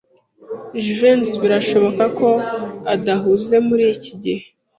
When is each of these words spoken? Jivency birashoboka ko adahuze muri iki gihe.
Jivency 0.81 1.37
birashoboka 1.43 2.03
ko 2.19 2.29
adahuze 2.93 3.55
muri 3.67 3.83
iki 3.95 4.11
gihe. 4.23 4.45